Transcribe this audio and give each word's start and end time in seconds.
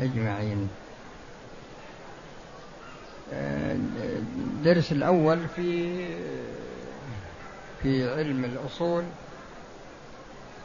أجمعين. 0.00 0.68
الدرس 3.32 4.92
الأول 4.92 5.48
في 5.56 5.98
في 7.82 8.10
علم 8.10 8.44
الأصول 8.44 9.04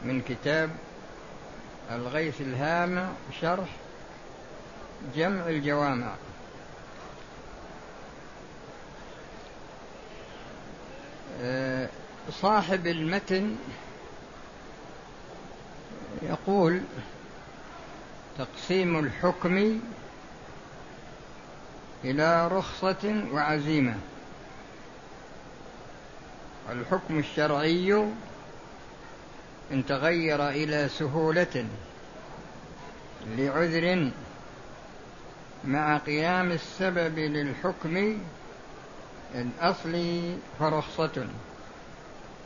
من 0.04 0.20
كتاب 0.20 0.70
الغيث 1.90 2.40
الهامع 2.40 3.08
شرح 3.40 3.68
جمع 5.16 5.48
الجوامع. 5.48 6.14
صاحب 12.30 12.86
المتن 12.86 13.56
يقول 16.22 16.80
تقسيم 18.38 18.98
الحكم 18.98 19.80
إلى 22.04 22.48
رخصة 22.48 23.24
وعزيمة. 23.32 23.94
الحكم 26.70 27.18
الشرعي 27.18 28.08
إن 29.72 29.86
تغير 29.86 30.48
إلى 30.48 30.88
سهولة 30.88 31.66
لعذر 33.26 34.10
مع 35.64 35.98
قيام 35.98 36.52
السبب 36.52 37.18
للحكم 37.18 38.18
الأصلي 39.34 40.38
فرخصة 40.58 41.26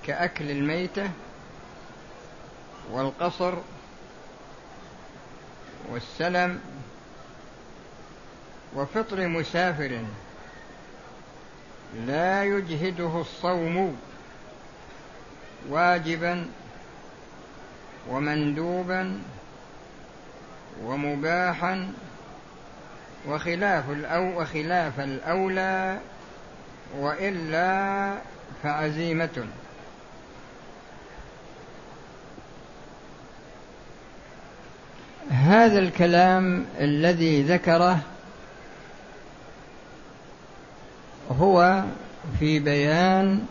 كأكل 0.07 0.51
الميتة 0.51 1.11
والقصر 2.91 3.55
والسلم 6.01 6.61
وفطر 8.77 9.29
مسافر 9.29 10.01
لا 12.07 12.45
يجهده 12.45 13.21
الصوم 13.21 13.97
واجبا 15.69 16.47
ومندوبا 18.09 19.23
ومباحا 20.85 21.93
وخلاف 23.29 23.91
الأو 23.91 24.43
وخلاف 24.43 25.01
الأولى 25.01 25.99
وإلا 26.99 28.15
فعزيمة. 28.63 29.47
هذا 35.51 35.79
الكلام 35.79 36.67
الذي 36.81 37.43
ذكره 37.43 37.99
هو 41.31 41.85
في 42.39 42.59
بيان 42.59 43.47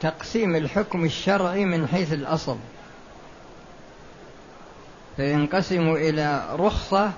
تقسيم 0.00 0.56
الحكم 0.56 1.04
الشرعي 1.04 1.64
من 1.64 1.86
حيث 1.86 2.12
الأصل 2.12 2.56
فينقسم 5.16 5.92
إلى 5.92 6.46
رخصة 6.52 7.12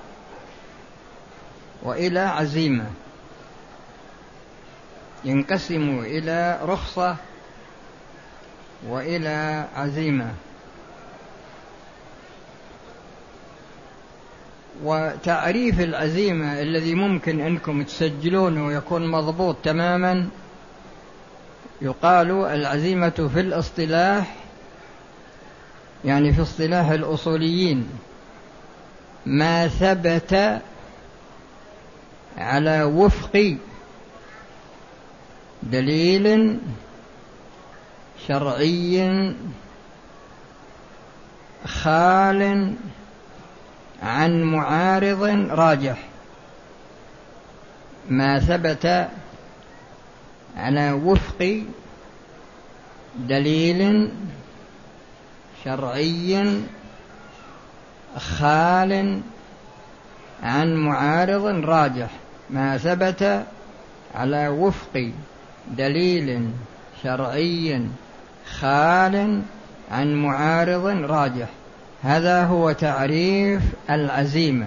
وإلى 1.82 2.20
عزيمة. 2.20 2.86
ينقسم 5.24 5.98
إلى 5.98 6.58
رخصة 6.62 7.16
وإلى 8.88 9.66
عزيمة. 9.76 10.34
وتعريف 14.84 15.81
العزيمة 15.81 16.61
الذي 16.62 16.95
ممكن 16.95 17.41
أنكم 17.41 17.83
تسجلونه 17.83 18.67
ويكون 18.67 19.11
مضبوط 19.11 19.56
تماما 19.62 20.28
يقال 21.83 22.30
العزيمة 22.30 23.30
في 23.35 23.40
الاصطلاح 23.40 24.35
يعني 26.05 26.33
في 26.33 26.42
اصطلاح 26.42 26.90
الأصوليين 26.90 27.89
ما 29.27 29.69
ثبت 29.69 30.61
على 32.39 32.83
وفق 32.83 33.57
دليل 35.63 36.58
شرعي 38.29 39.33
خال 41.67 42.74
عن 44.02 44.42
معارض 44.42 45.22
راجح. 45.50 45.98
ما 48.08 48.38
ثبت 48.38 49.08
على 50.56 50.92
وفق 50.92 51.62
دليل 53.16 54.10
شرعي 55.64 56.60
خال 58.16 59.20
عن 60.42 60.74
معارض 60.74 61.46
راجح. 61.46 62.10
ما 62.50 62.77
ثبت 62.78 63.44
على 64.14 64.48
وفق 64.48 65.12
دليل 65.70 66.50
شرعي 67.02 67.86
خال 68.60 69.42
عن 69.90 70.14
معارض 70.14 70.86
راجح. 70.86 71.48
هذا 72.02 72.44
هو 72.44 72.72
تعريف 72.72 73.62
العزيمة 73.90 74.66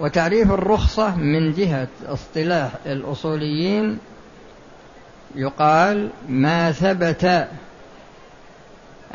وتعريف 0.00 0.52
الرخصة 0.52 1.16
من 1.16 1.52
جهة 1.52 1.88
اصطلاح 2.06 2.70
الأصوليين 2.86 3.98
يقال 5.34 6.10
ما 6.28 6.72
ثبت 6.72 7.48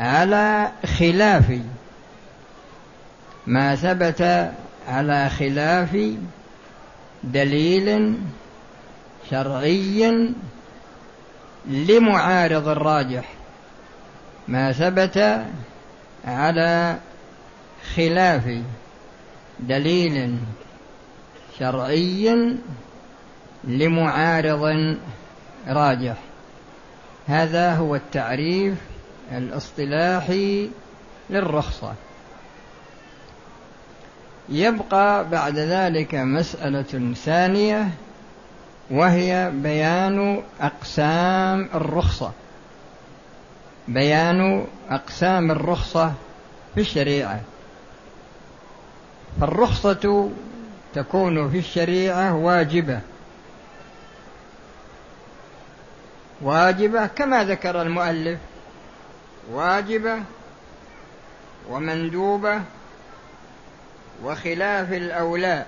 على 0.00 0.72
خلاف 0.98 1.60
ما 3.46 3.74
ثبت 3.74 4.50
على 4.88 5.28
خلاف 5.28 5.98
دليل 7.24 8.14
شرعي 9.30 10.32
لمعارض 11.66 12.68
الراجح. 12.68 13.28
ما 14.48 14.72
ثبت 14.72 15.44
على 16.24 16.98
خلاف 17.94 18.58
دليل 19.60 20.38
شرعي 21.58 22.56
لمعارض 23.64 24.96
راجح. 25.68 26.16
هذا 27.26 27.74
هو 27.74 27.94
التعريف 27.94 28.78
الاصطلاحي 29.32 30.70
للرخصة. 31.30 31.94
يبقى 34.48 35.28
بعد 35.28 35.58
ذلك 35.58 36.14
مسألة 36.14 37.14
ثانية 37.14 37.88
وهي 38.90 39.50
بيان 39.54 40.42
أقسام 40.60 41.68
الرخصة. 41.74 42.32
بيان 43.88 44.66
أقسام 44.90 45.50
الرخصة 45.50 46.12
في 46.74 46.80
الشريعة. 46.80 47.40
فالرخصة 49.40 50.30
تكون 50.94 51.50
في 51.50 51.58
الشريعة 51.58 52.36
واجبة. 52.36 53.00
واجبة 56.40 57.06
كما 57.06 57.44
ذكر 57.44 57.82
المؤلف. 57.82 58.38
واجبة 59.52 60.18
ومندوبة 61.70 62.60
وخلاف 64.24 64.92
الأولى. 64.92 65.66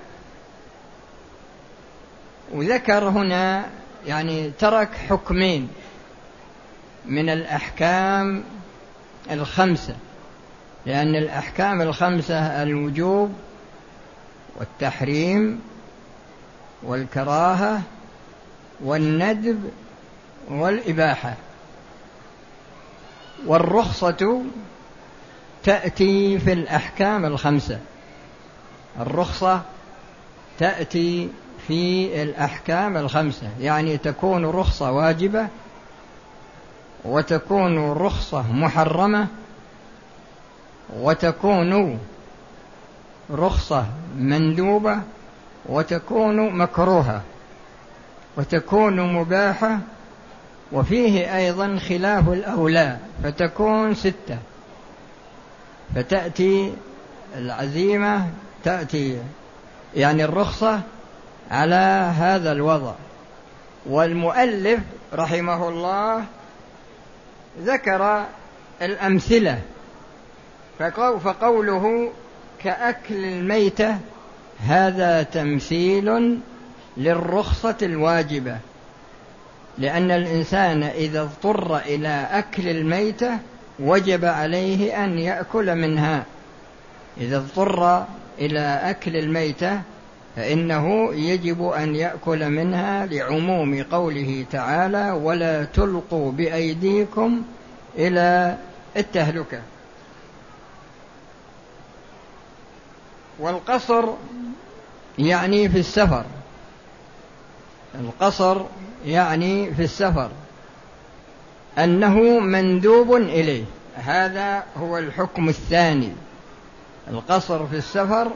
وذكر 2.52 3.08
هنا 3.08 3.64
يعني 4.06 4.50
ترك 4.58 4.88
حكمين. 5.08 5.68
من 7.06 7.30
الأحكام 7.30 8.44
الخمسة 9.30 9.96
لأن 10.86 11.14
الأحكام 11.14 11.82
الخمسة 11.82 12.62
الوجوب 12.62 13.32
والتحريم 14.56 15.60
والكراهة 16.82 17.82
والندب 18.84 19.70
والإباحة. 20.48 21.34
والرخصة 23.46 24.42
تأتي 25.64 26.38
في 26.38 26.52
الأحكام 26.52 27.24
الخمسة. 27.24 27.78
الرخصة 29.00 29.62
تأتي 30.58 31.28
في 31.68 32.22
الأحكام 32.22 32.96
الخمسة 32.96 33.50
يعني 33.60 33.96
تكون 33.96 34.44
رخصة 34.44 34.92
واجبة 34.92 35.48
وتكون 37.04 37.92
رخصة 37.92 38.52
محرمة 38.52 39.26
وتكون 40.96 41.98
رخصة 43.30 43.86
مندوبة 44.16 44.98
وتكون 45.66 46.58
مكروهة 46.58 47.22
وتكون 48.36 49.12
مباحة 49.12 49.78
وفيه 50.72 51.36
أيضا 51.36 51.78
خلاف 51.88 52.28
الأولى 52.28 52.98
فتكون 53.22 53.94
ستة. 53.94 54.38
فتأتي 55.94 56.74
العزيمة 57.36 58.30
تأتي 58.64 59.18
يعني 59.96 60.24
الرخصة 60.24 60.80
على 61.50 62.12
هذا 62.18 62.52
الوضع. 62.52 62.92
والمؤلف 63.86 64.80
رحمه 65.14 65.68
الله 65.68 66.24
ذكر 67.60 68.24
الأمثلة. 68.82 69.60
فقوله 71.24 72.12
كأكل 72.62 73.24
الميتة 73.24 73.98
هذا 74.60 75.22
تمثيل 75.22 76.38
للرخصة 76.96 77.76
الواجبة. 77.82 78.56
لأن 79.78 80.10
الإنسان 80.10 80.82
إذا 80.82 81.22
اضطر 81.22 81.76
إلى 81.76 82.28
أكل 82.30 82.68
الميتة 82.68 83.38
وجب 83.80 84.24
عليه 84.24 85.04
أن 85.04 85.18
يأكل 85.18 85.74
منها. 85.74 86.24
إذا 87.20 87.36
اضطر 87.36 88.04
إلى 88.38 88.80
أكل 88.82 89.16
الميتة 89.16 89.80
فإنه 90.36 91.14
يجب 91.14 91.68
أن 91.68 91.96
يأكل 91.96 92.50
منها 92.50 93.06
لعموم 93.06 93.82
قوله 93.82 94.44
تعالى 94.50 95.10
ولا 95.10 95.64
تلقوا 95.64 96.32
بأيديكم 96.32 97.42
إلى 97.98 98.58
التهلكة. 98.96 99.60
والقصر 103.38 104.04
يعني 105.18 105.68
في 105.68 105.78
السفر. 105.78 106.24
القصر 107.94 108.60
يعني 109.06 109.74
في 109.74 109.82
السفر. 109.82 110.30
أنه 111.78 112.20
مندوب 112.40 113.14
إليه. 113.14 113.64
هذا 113.94 114.64
هو 114.76 114.98
الحكم 114.98 115.48
الثاني. 115.48 116.12
القصر 117.10 117.66
في 117.66 117.76
السفر 117.76 118.30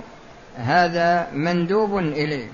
هذا 0.59 1.31
مندوب 1.33 1.99
إليه. 1.99 2.49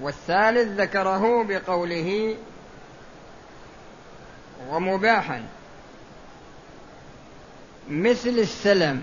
والثالث 0.00 0.80
ذكره 0.80 1.44
بقوله 1.44 2.36
ومباحا. 4.68 5.44
مثل 7.90 8.28
السلم 8.28 9.02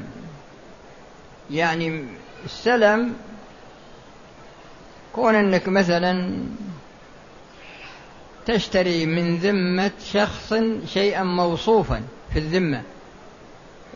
يعني 1.52 2.06
السلم 2.46 3.16
كون 5.20 5.36
انك 5.36 5.68
مثلا 5.68 6.44
تشتري 8.46 9.06
من 9.06 9.38
ذمة 9.38 9.92
شخص 10.06 10.54
شيئا 10.86 11.24
موصوفا 11.24 12.02
في 12.34 12.40
الذمة 12.40 12.82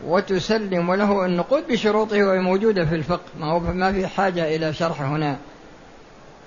وتسلم 0.06 0.94
له 0.94 1.26
النقود 1.26 1.68
بشروطه 1.68 2.24
وهي 2.24 2.38
موجودة 2.38 2.84
في 2.84 2.94
الفقه 2.94 3.24
ما 3.40 3.46
هو 3.46 3.60
ما 3.60 3.92
في 3.92 4.06
حاجة 4.06 4.56
إلى 4.56 4.72
شرح 4.72 5.00
هنا. 5.00 5.36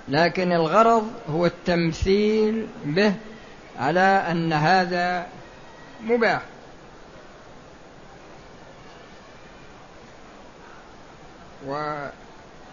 لكن 0.08 0.52
الغرض 0.52 1.10
هو 1.30 1.46
التمثيل 1.46 2.66
به 2.84 3.14
على 3.78 4.24
أن 4.30 4.52
هذا 4.52 5.26
مباح. 6.04 6.42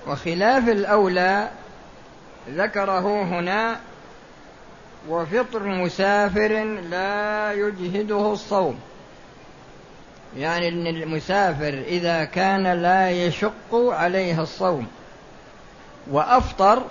وخلاف 0.08 0.70
الأولى 0.70 1.50
ذكره 2.50 3.24
هنا 3.24 3.80
وفطر 5.10 5.64
مسافر 5.64 6.64
لا 6.64 7.54
يجهده 7.54 8.34
الصوم. 8.34 8.80
يعني 10.38 10.68
إن 10.68 10.88
المسافر 10.88 11.84
إذا 11.88 12.24
كان 12.26 12.68
لا 12.68 13.12
يشق 13.12 13.74
عليه 13.74 14.42
الصوم 14.42 14.88
وأفطر 16.12 16.84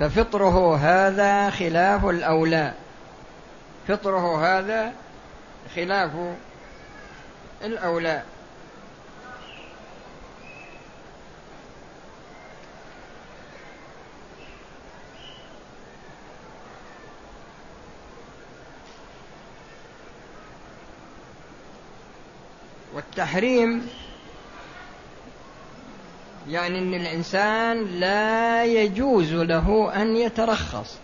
ففطره 0.00 0.76
هذا 0.76 1.50
خلاف 1.50 2.04
الأولى. 2.04 2.72
فطره 3.88 4.46
هذا 4.46 4.92
خلاف 5.76 6.10
الأولى. 7.64 8.22
والتحريم 22.98 23.88
يعني 26.48 26.78
إن 26.78 26.94
الإنسان 26.94 27.84
لا 27.84 28.64
يجوز 28.64 29.32
له 29.32 29.92
أن 30.02 30.16
يترخص 30.16 30.96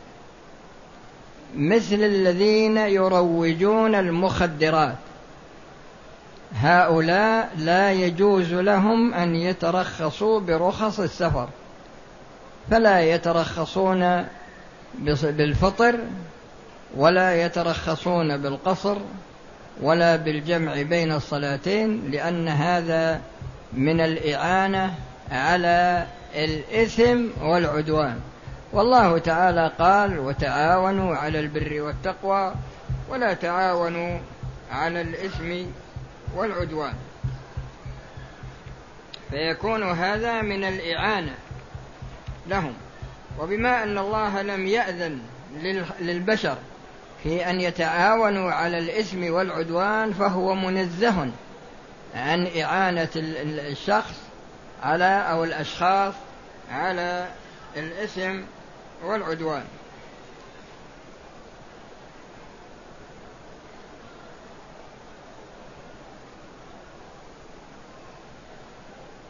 مثل 1.56 1.94
الذين 1.94 2.76
يروجون 2.76 3.94
المخدرات. 3.94 4.96
هؤلاء 6.54 7.52
لا 7.58 7.92
يجوز 7.92 8.52
لهم 8.52 9.14
أن 9.14 9.36
يترخصوا 9.36 10.40
برخص 10.40 11.00
السفر 11.00 11.48
فلا 12.70 13.00
يترخصون 13.00 14.26
بالفطر 15.22 15.98
ولا 16.96 17.44
يترخصون 17.44 18.36
بالقصر 18.36 18.96
ولا 19.82 20.16
بالجمع 20.16 20.82
بين 20.82 21.12
الصلاتين 21.12 22.10
لأن 22.10 22.48
هذا 22.48 23.20
من 23.72 24.00
الإعانة 24.00 24.94
على 25.30 26.06
الإثم 26.34 27.26
والعدوان. 27.42 28.20
والله 28.72 29.18
تعالى 29.18 29.72
قال 29.78 30.18
وتعاونوا 30.18 31.16
على 31.16 31.40
البر 31.40 31.80
والتقوى 31.80 32.54
ولا 33.08 33.34
تعاونوا 33.34 34.18
على 34.72 35.00
الإثم 35.00 35.66
والعدوان. 36.36 36.94
فيكون 39.30 39.82
هذا 39.82 40.42
من 40.42 40.64
الإعانة 40.64 41.34
لهم. 42.46 42.74
وبما 43.40 43.82
أن 43.82 43.98
الله 43.98 44.42
لم 44.42 44.66
يأذن 44.66 45.18
للبشر 46.00 46.56
في 47.24 47.50
أن 47.50 47.60
يتعاونوا 47.60 48.52
على 48.52 48.78
الإثم 48.78 49.32
والعدوان 49.32 50.12
فهو 50.12 50.54
منزه 50.54 51.30
عن 52.14 52.46
إعانة 52.60 53.08
الشخص 53.16 54.14
على 54.82 55.24
أو 55.30 55.44
الأشخاص 55.44 56.14
على 56.70 57.28
الإثم 57.76 58.40
والعدوان. 59.04 59.64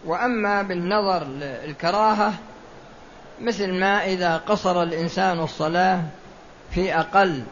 وأما 0.04 0.62
بالنظر 0.62 1.24
للكراهة 1.24 2.34
مثل 3.40 3.72
ما 3.72 4.04
إذا 4.04 4.36
قصر 4.36 4.82
الإنسان 4.82 5.40
الصلاة 5.40 6.02
في 6.70 6.98
أقل 6.98 7.44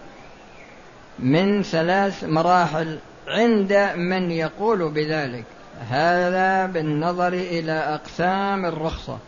من 1.18 1.62
ثلاث 1.62 2.24
مراحل 2.24 2.98
عند 3.28 3.72
من 3.96 4.30
يقول 4.30 4.88
بذلك. 4.88 5.44
هذا 5.90 6.66
بالنظر 6.66 7.32
إلى 7.32 7.72
أقسام 7.72 8.66
الرخصة. 8.66 9.18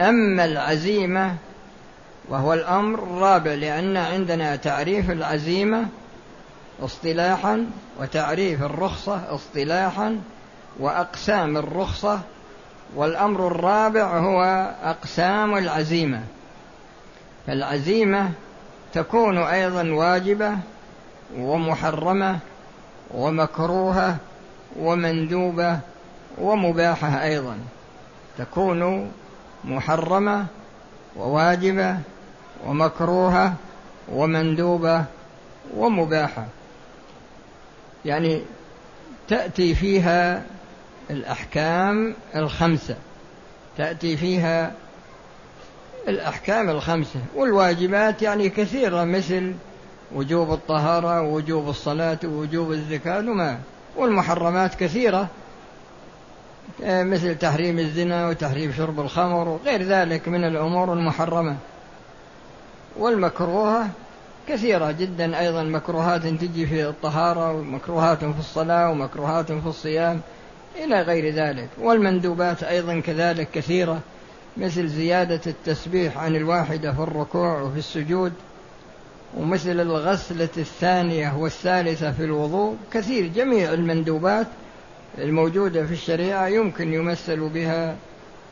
أما 0.00 0.44
العزيمة 0.44 1.36
وهو 2.28 2.52
الأمر 2.52 2.98
الرابع 2.98 3.54
لأن 3.54 3.96
عندنا 3.96 4.56
تعريف 4.56 5.10
العزيمة 5.10 5.86
اصطلاحا 6.82 7.66
وتعريف 8.00 8.62
الرخصة 8.62 9.34
اصطلاحا 9.34 10.20
وأقسام 10.78 11.56
الرخصة 11.56 12.20
والأمر 12.96 13.46
الرابع 13.46 14.18
هو 14.18 14.72
أقسام 14.82 15.56
العزيمة. 15.56 16.20
فالعزيمة 17.46 18.30
تكون 18.92 19.38
أيضا 19.38 19.90
واجبة 19.90 20.56
ومحرمة 21.36 22.38
ومكروهة 23.10 24.16
ومندوبة 24.78 25.78
ومباحة 26.38 27.24
أيضا. 27.24 27.58
تكون 28.38 29.10
محرمة 29.64 30.46
وواجبة 31.16 31.98
ومكروهة 32.66 33.54
ومندوبة 34.12 35.04
ومباحة. 35.76 36.44
يعني 38.04 38.42
تأتي 39.28 39.74
فيها 39.74 40.42
الأحكام 41.10 42.14
الخمسة. 42.36 42.96
تأتي 43.76 44.16
فيها 44.16 44.72
الأحكام 46.08 46.70
الخمسة. 46.70 47.20
والواجبات 47.34 48.22
يعني 48.22 48.48
كثيرة 48.48 49.04
مثل 49.04 49.54
وجوب 50.14 50.52
الطهارة 50.52 51.20
ووجوب 51.20 51.68
الصلاة 51.68 52.18
ووجوب 52.24 52.72
الزكاة 52.72 53.18
وما. 53.18 53.58
والمحرمات 53.96 54.74
كثيرة. 54.74 55.28
آه، 56.84 57.02
مثل 57.02 57.38
تحريم 57.38 57.78
الزنا 57.78 58.28
وتحريم 58.28 58.72
شرب 58.72 59.00
الخمر 59.00 59.48
وغير 59.48 59.82
ذلك 59.82 60.28
من 60.28 60.44
الأمور 60.44 60.92
المحرمة. 60.92 61.56
والمكروهة 62.98 63.88
كثيرة 64.48 64.90
جدا. 64.90 65.40
أيضا 65.40 65.62
مكروهات 65.62 66.22
تجي 66.22 66.66
في 66.66 66.88
الطهارة 66.88 67.52
ومكروهات 67.52 68.18
في 68.18 68.38
الصلاة 68.38 68.90
ومكروهات 68.90 69.52
في 69.52 69.66
الصيام 69.66 70.20
إلى 70.84 71.02
غير 71.02 71.34
ذلك. 71.34 71.68
والمندوبات 71.78 72.62
أيضا 72.62 73.00
كذلك 73.00 73.48
كثيرة 73.50 74.00
مثل 74.56 74.88
زيادة 74.88 75.40
التسبيح 75.46 76.18
عن 76.18 76.36
الواحدة 76.36 76.92
في 76.92 77.00
الركوع 77.00 77.60
وفي 77.60 77.78
السجود. 77.78 78.32
ومثل 79.36 79.80
الغسلة 79.80 80.48
الثانية 80.56 81.36
والثالثة 81.36 82.12
في 82.12 82.24
الوضوء 82.24 82.76
كثير 82.92 83.26
جميع 83.26 83.72
المندوبات 83.72 84.46
الموجودة 85.18 85.86
في 85.86 85.92
الشريعة 85.92 86.46
يمكن 86.46 86.94
يمثل 86.94 87.48
بها 87.48 87.96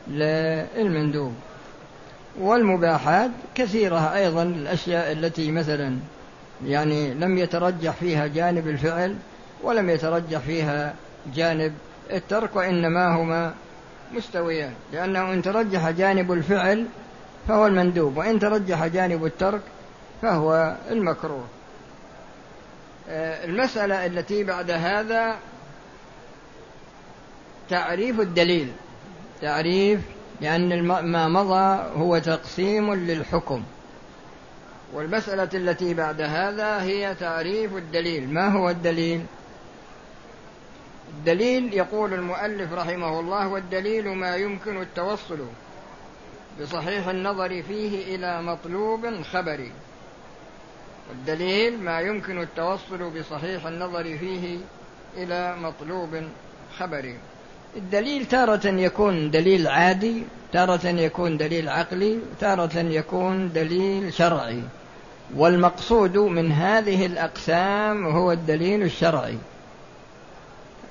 للمندوب. 0.07 1.33
والمباحات 2.39 3.31
كثيرة 3.55 4.15
أيضا 4.15 4.43
الأشياء 4.43 5.11
التي 5.11 5.51
مثلا 5.51 5.97
يعني 6.65 7.13
لم 7.13 7.37
يترجح 7.37 7.91
فيها 7.91 8.27
جانب 8.27 8.67
الفعل 8.67 9.15
ولم 9.63 9.89
يترجح 9.89 10.39
فيها 10.39 10.93
جانب 11.35 11.73
الترك 12.11 12.55
وإنما 12.55 13.15
هما 13.15 13.53
مستويان. 14.13 14.73
لأنه 14.93 15.33
إن 15.33 15.41
ترجح 15.41 15.89
جانب 15.89 16.31
الفعل 16.31 16.85
فهو 17.47 17.67
المندوب 17.67 18.17
وإن 18.17 18.39
ترجح 18.39 18.87
جانب 18.87 19.25
الترك 19.25 19.61
فهو 20.21 20.75
المكروه. 20.91 21.47
آه، 23.09 23.45
المسألة 23.45 24.05
التي 24.05 24.43
بعد 24.43 24.71
هذا 24.71 25.37
تعريف 27.69 28.19
الدليل. 28.19 28.71
تعريف 29.41 30.01
لأن 30.41 30.83
ما 30.83 31.27
مضى 31.27 31.91
هو 31.99 32.17
تقسيم 32.17 32.93
للحكم. 32.93 33.63
والمسألة 34.93 35.49
التي 35.53 35.93
بعد 35.93 36.21
هذا 36.21 36.81
هي 36.81 37.15
تعريف 37.15 37.75
الدليل. 37.75 38.33
ما 38.33 38.47
هو 38.47 38.69
الدليل؟ 38.69 39.25
الدليل 41.17 41.73
يقول 41.73 42.13
المؤلف 42.13 42.73
رحمه 42.73 43.19
الله 43.19 43.47
والدليل 43.47 44.07
ما 44.09 44.35
يمكن 44.35 44.81
التوصل 44.81 45.39
بصحيح 46.61 47.07
النظر 47.07 47.63
فيه 47.63 48.15
إلى 48.15 48.41
مطلوب 48.41 49.21
خبري. 49.21 49.71
والدليل 51.09 51.83
ما 51.83 51.99
يمكن 51.99 52.41
التوصل 52.41 53.19
بصحيح 53.19 53.65
النظر 53.65 54.03
فيه 54.03 54.57
إلى 55.17 55.55
مطلوب 55.55 56.09
خبري 56.77 57.15
الدليل 57.77 58.25
تارة 58.25 58.67
يكون 58.67 59.31
دليل 59.31 59.67
عادي 59.67 60.23
تارة 60.53 60.87
يكون 60.87 61.37
دليل 61.37 61.69
عقلي 61.69 62.19
تارة 62.39 62.77
يكون 62.79 63.51
دليل 63.53 64.13
شرعي. 64.13 64.61
والمقصود 65.35 66.17
من 66.17 66.51
هذه 66.51 67.05
الأقسام 67.05 68.05
هو 68.05 68.31
الدليل 68.31 68.83
الشرعي. 68.83 69.37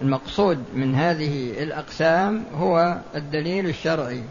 المقصود 0.02 0.64
من 0.74 0.94
هذه 0.94 1.62
الأقسام 1.62 2.44
هو 2.54 2.98
الدليل 3.14 3.66
الشرعي. 3.66 4.22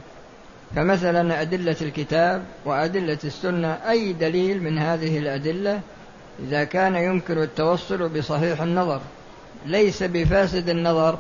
فمثلا 0.76 1.42
أدلة 1.42 1.76
الكتاب 1.82 2.44
وأدلة 2.66 3.18
السنة 3.24 3.78
أي 3.90 4.14
دليل 4.14 4.64
من 4.64 4.78
هذه 4.78 5.18
الأدلة؟ 5.18 5.82
إذا 6.48 6.64
كان 6.64 6.96
يمكن 6.96 7.38
التوصل 7.38 8.10
بصحيح 8.10 8.62
النظر 8.62 9.02
ليس 9.66 10.04
بفاسد 10.04 10.70
النظر 10.70 11.18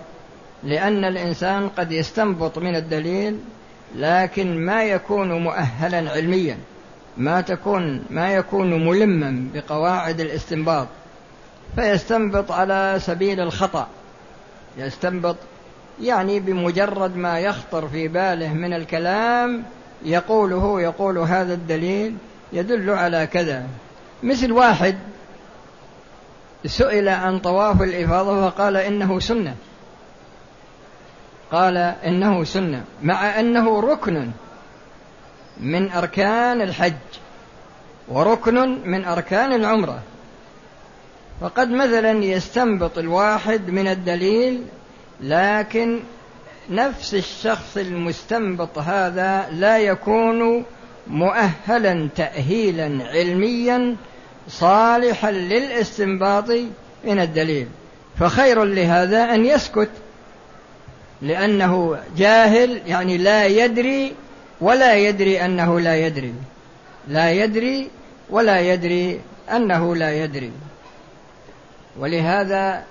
لأن 0.64 1.06
الإنسان 1.06 1.70
قد 1.70 1.92
يستنبط 1.92 2.58
من 2.58 2.76
الدليل 2.76 3.40
لكن 3.96 4.66
ما 4.66 4.84
يكون 4.84 5.44
مؤهلا 5.44 6.12
علميا 6.12 6.58
ما 7.18 7.42
تكون 7.42 8.04
ما 8.10 8.34
يكون 8.34 8.88
ملما 8.88 9.50
بقواعد 9.54 10.20
الاستنباط. 10.20 10.88
فيستنبط 11.76 12.52
على 12.52 12.96
سبيل 13.00 13.40
الخطأ 13.40 13.88
يستنبط 14.78 15.36
يعني 16.02 16.40
بمجرد 16.40 17.16
ما 17.16 17.40
يخطر 17.40 17.88
في 17.88 18.08
باله 18.08 18.54
من 18.54 18.74
الكلام 18.74 19.64
يقوله 20.06 20.82
يقول 20.82 21.18
هذا 21.18 21.54
الدليل 21.54 22.16
يدل 22.54 22.90
على 22.90 23.28
كذا. 23.28 23.68
مثل 24.24 24.52
واحد 24.52 24.98
سئل 26.66 27.10
عن 27.10 27.40
طواف 27.40 27.82
الإفاضة 27.82 28.50
فقال 28.50 28.78
إنه 28.78 29.20
سنة. 29.20 29.56
قال 31.52 31.78
إنه 31.78 32.44
سنة 32.44 32.84
مع 33.04 33.40
أنه 33.40 33.80
ركن 33.80 34.30
من 35.60 35.92
أركان 35.92 36.62
الحج 36.62 36.94
وركن 38.08 38.90
من 38.90 39.06
أركان 39.06 39.54
العمرة. 39.54 40.00
فقد 41.42 41.70
مثلا 41.70 42.12
يستنبط 42.24 42.98
الواحد 42.98 43.70
من 43.70 43.88
الدليل 43.88 44.64
لكن 45.22 46.00
نفس 46.70 47.14
الشخص 47.14 47.78
المستنبط 47.78 48.78
هذا 48.78 49.50
لا 49.52 49.78
يكون 49.78 50.66
مؤهلا 51.08 52.10
تأهيلا 52.16 53.08
علميا 53.08 53.96
صالحا 54.48 55.32
للاستنباط 55.32 56.50
من 57.04 57.20
الدليل. 57.20 57.68
فخير 58.20 58.64
لهذا 58.64 59.24
أن 59.24 59.46
يسكت 59.46 59.90
لأنه 61.22 62.00
جاهل 62.18 62.82
يعني 62.88 63.18
لا 63.18 63.46
يدري 63.46 64.14
ولا 64.62 64.96
يدري 64.96 65.46
أنه 65.46 65.80
لا 65.80 65.96
يدري. 65.96 66.34
لا 67.08 67.32
يدري 67.32 67.90
ولا 68.30 68.60
يدري 68.60 69.22
أنه 69.52 69.96
لا 69.96 70.24
يدري. 70.24 70.52
ولهذا 72.00 72.84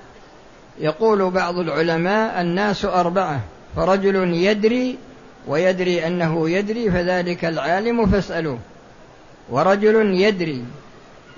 يقول 0.80 1.30
بعض 1.30 1.58
العلماء 1.58 2.40
الناس 2.40 2.84
أربعة 2.84 3.40
فرجل 3.76 4.34
يدري 4.34 4.98
ويدري 5.48 6.06
أنه 6.06 6.50
يدري 6.50 6.90
فذلك 6.90 7.44
العالم 7.44 8.06
فاسألوه. 8.06 8.58
ورجل 9.50 10.14
يدري 10.20 10.64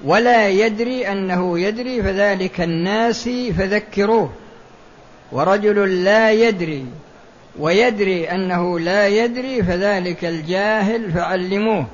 ولا 0.04 0.48
يدري 0.48 1.12
أنه 1.12 1.60
يدري 1.60 2.02
فذلك 2.02 2.60
الناس 2.60 3.28
فذكروه. 3.58 4.30
ورجل 5.32 6.04
لا 6.04 6.32
يدري 6.32 6.86
ويدري 7.58 8.30
أنه 8.30 8.80
لا 8.80 9.08
يدري 9.08 9.62
فذلك 9.62 10.24
الجاهل 10.24 11.12
فعلموه. 11.12 11.86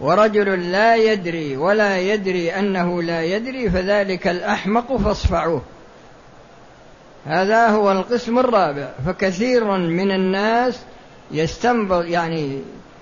ورجل 0.00 0.72
لا 0.72 0.96
يدري 0.96 1.56
ولا 1.56 1.98
يدري 1.98 2.50
أنه 2.50 3.02
لا 3.02 3.24
يدري 3.24 3.70
فذلك 3.70 4.28
الأحمق 4.28 4.96
فاصفعوه. 4.96 5.62
هذا 7.28 7.68
هو 7.68 7.92
القسم 7.92 8.38
الرابع. 8.38 8.88
فكثير 9.06 9.64
من 9.76 10.10
الناس 10.10 10.78
يستنبط 11.30 12.04
يعني 12.04 12.58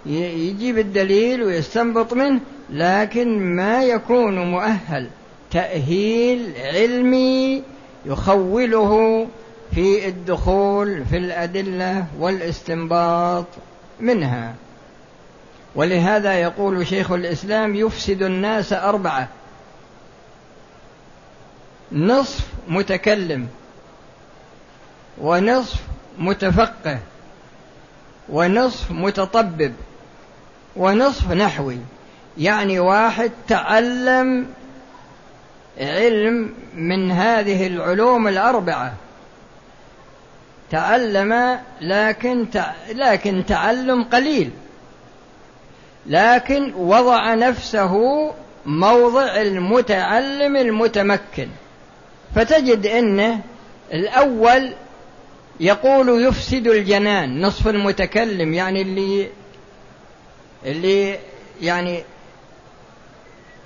يجيب 0.07 0.79
الدليل 0.79 1.43
ويستنبط 1.43 2.13
منه 2.13 2.41
لكن 2.71 3.57
ما 3.57 3.85
يكون 3.85 4.39
مؤهل. 4.51 5.09
تأهيل 5.51 6.53
علمي 6.59 7.63
يخوله 8.07 9.27
في 9.75 10.09
الدخول 10.09 11.05
في 11.05 11.17
الأدلة 11.17 12.07
والاستنباط 12.19 13.47
منها. 14.01 14.55
ولهذا 15.75 16.35
يقول 16.35 16.87
شيخ 16.87 17.13
الإسلام 17.13 17.75
يفسد 17.75 18.23
الناس 18.23 18.73
أربعة. 18.73 19.29
نصف 21.93 22.47
متكلم. 22.69 23.49
ونصف 25.21 25.81
متفقه 26.19 26.99
ونصف 28.29 28.91
متطبب 28.91 29.73
ونصف 30.77 31.33
نحوي. 31.33 31.79
يعني 32.39 32.81
واحد 32.81 33.31
تعلم 33.49 34.47
علم 35.81 36.55
من 36.75 37.11
هذه 37.11 37.67
العلوم 37.67 38.29
الأربعة. 38.29 38.95
تعلم 40.71 41.61
لكن 41.81 42.47
لكن 42.95 43.47
تعلم 43.47 44.05
قليل. 44.05 44.51
لكن 46.07 46.75
وضع 46.75 47.35
نفسه 47.35 47.95
موضع 48.67 49.37
المتعلم 49.37 50.57
المتمكن. 50.57 51.49
فتجد 52.35 52.87
انه 52.87 53.41
الأول 53.93 54.73
يقول 55.61 56.23
يفسد 56.23 56.67
الجنان 56.67 57.41
نصف 57.41 57.69
المتكلم 57.69 58.55
يعني 58.55 58.83
اللي 58.83 59.29
اللي 60.67 61.19
يعني 61.63 62.03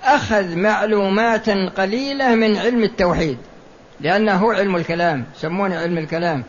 أخذ 0.03 0.55
معلومات 0.55 1.49
قليلة 1.49 2.35
من 2.35 2.57
علم 2.57 2.83
التوحيد 2.83 3.37
لأنه 3.99 4.53
علم 4.53 4.75
الكلام 4.75 5.25
يسمونه 5.37 5.79
علم 5.79 5.97
الكلام. 5.97 6.43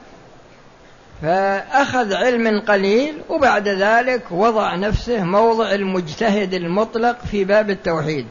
فأخذ 1.22 2.14
علم 2.14 2.61
قليل 2.61 3.14
وبعد 3.28 3.68
ذلك 3.68 4.22
وضع 4.30 4.75
نفسه 4.75 5.25
موضع 5.25 5.72
المجتهد 5.72 6.54
المطلق 6.54 7.25
في 7.30 7.44
باب 7.44 7.70
التوحيد. 7.70 8.26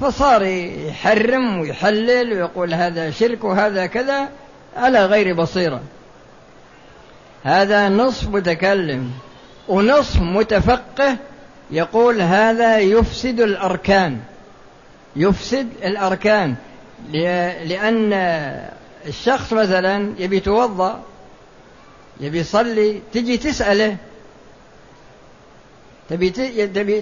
فصار 0.00 0.42
يحرم 0.42 1.60
ويحلل 1.60 2.32
ويقول 2.32 2.74
هذا 2.74 3.10
شرك 3.10 3.44
وهذا 3.44 3.86
كذا 3.86 4.28
على 4.76 5.06
غير 5.06 5.34
بصيرة. 5.34 5.80
هذا 7.42 7.88
نصف 7.88 8.28
متكلم 8.28 9.10
ونصف 9.68 10.20
متفقه 10.20 11.16
يقول 11.70 12.20
هذا 12.20 12.78
يفسد 12.78 13.40
الأركان. 13.40 14.20
يفسد 15.16 15.68
الأركان 15.84 16.54
لأن 17.64 18.12
الشخص 19.06 19.52
مثلا 19.52 20.14
يبي 20.18 20.36
يتوضأ 20.36 21.02
يبي 22.20 22.38
يصلي 22.38 23.00
تجي 23.12 23.36
تسأله. 23.36 23.96
تبي 26.10 26.32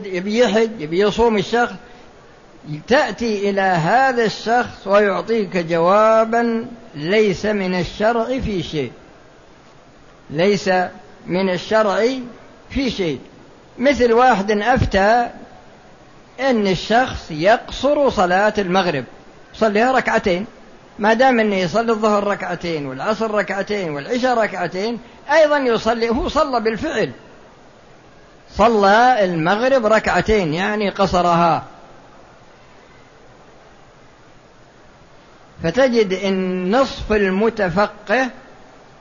يبي 0.07 0.39
يحج 0.39 0.81
يبي 0.81 1.01
يصوم 1.01 1.37
الشخص 1.37 1.75
تأتي 2.87 3.51
إلى 3.51 3.61
هذا 3.61 4.25
الشخص 4.25 4.87
ويعطيك 4.87 5.57
جوابا 5.57 6.67
ليس 6.95 7.47
من 7.47 7.81
الشرع 7.81 8.25
في 8.25 8.63
شيء. 8.63 8.93
ليس 10.31 10.71
من 11.27 11.51
الشرع 11.51 12.05
في 12.71 12.91
شيء. 12.91 13.21
مثل 13.79 14.13
واحد 14.13 14.51
أفتى 14.51 15.29
أن 16.41 16.67
الشخص 16.67 17.31
يقصر 17.31 18.11
صلاة 18.11 18.55
المغرب. 18.59 19.05
يصليها 19.55 19.93
ركعتين. 19.93 20.47
ما 20.99 21.15
دام 21.15 21.41
أنه 21.41 21.57
يصلي 21.57 21.93
الظهر 21.93 22.27
ركعتين 22.27 22.87
والعصر 22.87 23.31
ركعتين 23.31 23.91
والعشاء 23.91 24.39
ركعتين 24.39 24.99
أيضا 25.33 25.59
يصلي. 25.59 26.09
هو 26.09 26.29
صلى 26.29 26.61
بالفعل. 26.61 27.13
صلى 28.57 29.25
المغرب 29.25 29.87
ركعتين 29.87 30.55
يعني 30.55 30.91
قصرها. 30.91 31.65
فتجد 35.62 36.12
إن 36.12 36.71
نصف 36.77 37.12
المتفقه 37.12 38.31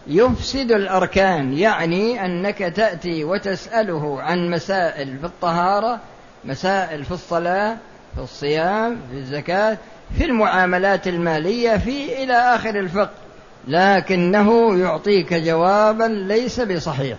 يفسد 0.08 0.72
الأركان 0.72 1.54
يعني 1.54 2.26
أنك 2.26 2.58
تأتي 2.58 3.24
وتسأله 3.24 4.22
عن 4.22 4.50
مسائل 4.50 5.18
في 5.18 5.26
الطهارة 5.26 6.00
مسائل 6.46 7.06
في 7.06 7.12
الصلاة 7.12 7.78
في 8.16 8.22
الصيام 8.22 8.98
في 9.12 9.18
الزكاة 9.18 9.78
في 10.18 10.26
المعاملات 10.26 11.08
المالية 11.08 11.78
في 11.78 12.24
إلى 12.24 12.34
آخر 12.34 12.80
الفقه 12.80 13.28
لكنه 13.68 14.80
يعطيك 14.80 15.34
جوابا 15.34 16.04
ليس 16.04 16.60
بصحيح. 16.60 17.18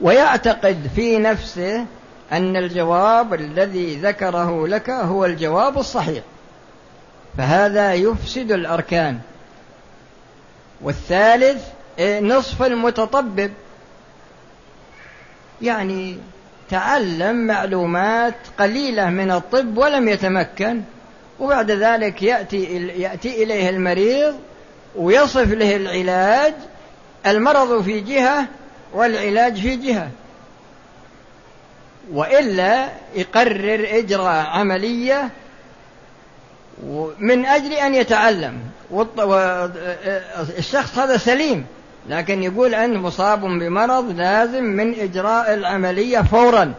ويعتقد 0.00 0.90
في 0.96 1.18
نفسه 1.18 1.86
أن 2.32 2.56
الجواب 2.56 3.34
الذي 3.34 3.96
ذكره 3.96 4.66
لك 4.66 4.90
هو 4.90 5.24
الجواب 5.24 5.78
الصحيح. 5.78 6.22
فهذا 7.38 7.94
يفسد 7.94 8.52
الأركان. 8.52 9.18
والثالث 10.80 11.64
إيه، 11.98 12.20
نصف 12.20 12.62
المتطبب. 12.62 13.52
يعني 15.62 16.18
تعلم 16.70 17.46
معلومات 17.46 18.34
قليلة 18.58 19.10
من 19.10 19.30
الطب 19.30 19.78
ولم 19.78 20.08
يتمكن 20.08 20.82
وبعد 21.40 21.70
ذلك 21.70 22.22
يأتي 22.22 22.64
يأتي 22.98 23.42
إليه 23.42 23.70
المريض 23.70 24.34
ويصف 24.96 25.52
له 25.52 25.76
العلاج 25.76 26.54
المرض 27.26 27.82
في 27.82 28.00
جهة 28.00 28.46
والعلاج 28.92 29.60
في 29.60 29.76
جهة. 29.76 30.10
وإلا 32.12 32.88
يقرر 33.14 33.86
إجراء 33.90 34.46
عملية 34.46 35.28
من 37.18 37.46
أجل 37.46 37.72
أن 37.72 37.94
يتعلم. 37.94 38.58
والشخص 38.90 40.98
هذا 40.98 41.16
سليم 41.16 41.66
لكن 42.08 42.42
يقول 42.42 42.74
أنه 42.74 43.00
مصاب 43.00 43.40
بمرض 43.40 44.18
لازم 44.18 44.64
من 44.64 45.00
إجراء 45.00 45.54
العملية 45.54 46.20
فورا. 46.20 46.74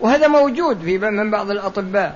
وهذا 0.00 0.26
موجود 0.26 0.82
في 0.82 0.98
من 0.98 1.30
بعض 1.30 1.50
الأطباء. 1.50 2.14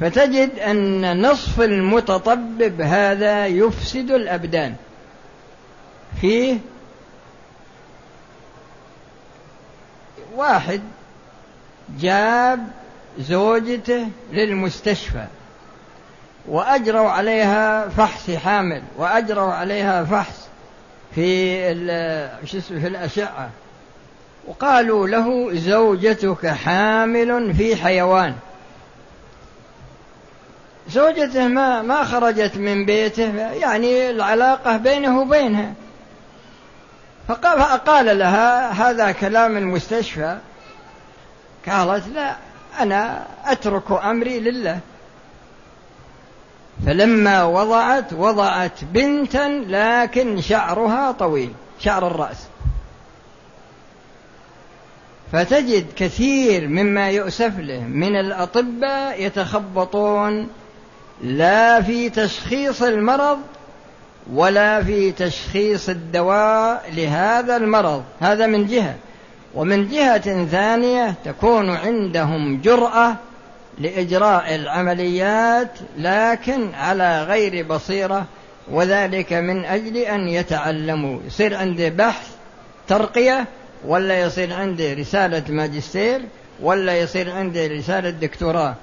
فتجد 0.00 0.58
أن 0.58 1.26
نصف 1.26 1.60
المتطبب 1.60 2.80
هذا 2.80 3.46
يفسد 3.46 4.10
الأبدان. 4.10 4.74
فيه 6.20 6.58
واحد 10.36 10.80
جاب 12.00 12.66
زوجته 13.18 14.08
للمستشفى. 14.32 15.26
وأجروا 16.48 17.10
عليها 17.10 17.88
فحص 17.88 18.30
حامل 18.30 18.82
وأجروا 18.96 19.52
عليها 19.52 20.04
فحص 20.04 20.48
في 21.14 21.74
في 22.60 22.86
الأشعة. 22.86 23.50
وقالوا 24.46 25.06
له 25.06 25.54
زوجتك 25.54 26.46
حامل 26.46 27.54
في 27.54 27.76
حيوان. 27.76 28.34
زوجته 30.90 31.48
ما 31.48 31.82
ما 31.82 32.04
خرجت 32.04 32.56
من 32.56 32.86
بيته 32.86 33.50
يعني 33.52 34.10
العلاقة 34.10 34.76
بينه 34.76 35.20
وبينها. 35.20 35.72
فقال 37.28 38.18
لها 38.18 38.70
هذا 38.70 39.12
كلام 39.12 39.56
المستشفى؟ 39.56 40.38
قالت 41.68 42.08
لا. 42.14 42.36
أنا 42.80 43.26
أترك 43.44 43.92
أمري 43.92 44.40
لله. 44.40 44.80
فلما 46.86 47.44
وضعت 47.44 48.12
وضعت 48.12 48.84
بنتا 48.84 49.48
لكن 49.68 50.40
شعرها 50.40 51.12
طويل 51.12 51.52
شعر 51.80 52.06
الرأس. 52.06 52.46
فتجد 55.32 55.86
كثير 55.96 56.68
مما 56.68 57.10
يؤسف 57.10 57.58
له. 57.58 57.80
من 57.80 58.16
الأطباء 58.16 59.22
يتخبطون 59.22 60.48
لا 61.22 61.82
في 61.82 62.10
تشخيص 62.10 62.82
المرض 62.82 63.38
ولا 64.32 64.82
في 64.82 65.12
تشخيص 65.12 65.88
الدواء 65.88 66.90
لهذا 66.92 67.56
المرض. 67.56 68.04
هذا 68.20 68.46
من 68.46 68.66
جهة. 68.66 68.94
ومن 69.56 69.88
جهة 69.88 70.46
ثانية 70.46 71.14
تكون 71.24 71.70
عندهم 71.70 72.60
جرأة 72.60 73.16
لإجراء 73.78 74.54
العمليات 74.54 75.70
لكن 75.98 76.74
على 76.74 77.22
غير 77.22 77.66
بصيرة 77.66 78.24
وذلك 78.70 79.32
من 79.32 79.64
أجل 79.64 79.96
أن 79.96 80.28
يتعلموا. 80.28 81.20
يصير 81.26 81.56
عنده 81.56 81.88
بحث 81.88 82.28
ترقية 82.88 83.46
ولا 83.86 84.20
يصير 84.20 84.52
عنده 84.52 84.94
رسالة 84.94 85.42
ماجستير 85.48 86.22
ولا 86.62 86.96
يصير 86.96 87.30
عنده 87.30 87.66
رسالة 87.66 88.10
دكتوراه. 88.10 88.74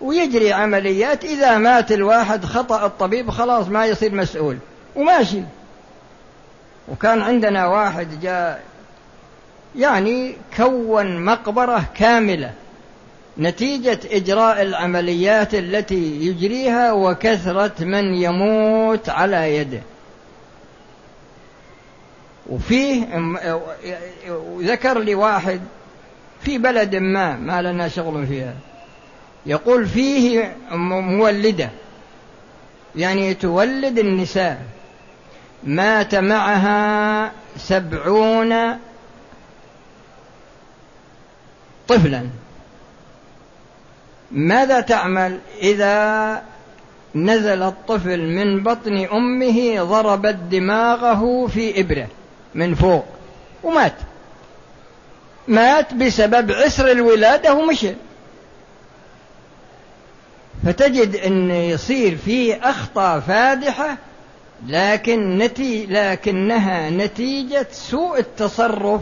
ويجري 0.00 0.52
عمليات 0.52 1.24
إذا 1.24 1.58
مات 1.58 1.92
الواحد 1.92 2.44
خطأ 2.44 2.86
الطبيب 2.86 3.30
خلاص 3.30 3.68
ما 3.68 3.86
يصير 3.86 4.14
مسؤول. 4.14 4.58
وماشي. 4.96 5.42
وكان 6.88 7.22
عندنا 7.22 7.66
واحد 7.66 8.20
جاء 8.20 8.67
يعني 9.76 10.34
كون 10.56 11.24
مقبرة 11.24 11.84
كاملة 11.94 12.52
نتيجة 13.38 13.98
إجراء 14.10 14.62
العمليات 14.62 15.54
التي 15.54 16.26
يجريها 16.26 16.92
وكثرة 16.92 17.84
من 17.84 18.14
يموت 18.14 19.08
على 19.08 19.56
يده. 19.56 19.80
وفيه 22.48 23.06
ذكر 24.60 24.98
لي 24.98 25.14
واحد 25.14 25.60
في 26.40 26.58
بلد 26.58 26.96
ما 26.96 27.36
ما 27.36 27.62
لنا 27.62 27.88
شغل 27.88 28.26
فيها 28.26 28.54
يقول 29.46 29.86
فيه 29.86 30.56
مولدة 30.70 31.70
يعني 32.96 33.34
تولد 33.34 33.98
النساء 33.98 34.62
مات 35.64 36.14
معها 36.14 37.32
سبعون 37.56 38.78
طفلا. 41.88 42.26
ماذا 44.32 44.80
تعمل 44.80 45.38
إذا 45.62 46.42
نزل 47.14 47.62
الطفل 47.62 48.20
من 48.20 48.62
بطن 48.62 49.06
أمه 49.12 49.82
ضربت 49.82 50.34
دماغه 50.34 51.46
في 51.46 51.80
إبرة 51.80 52.06
من 52.54 52.74
فوق 52.74 53.04
ومات؟ 53.64 53.94
مات 55.48 55.94
بسبب 55.94 56.52
عسر 56.52 56.90
الولادة 56.90 57.54
ومشي. 57.54 57.92
فتجد 60.66 61.16
أن 61.16 61.50
يصير 61.50 62.16
في 62.16 62.54
أخطاء 62.56 63.20
فادحة 63.20 63.96
لكن 64.66 65.38
نتي 65.38 65.86
لكنها 65.86 66.90
نتيجة 66.90 67.66
سوء 67.72 68.18
التصرف 68.18 69.00